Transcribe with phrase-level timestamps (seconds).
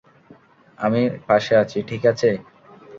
[0.77, 2.29] আমি পাশে আছি, ঠিক আছে?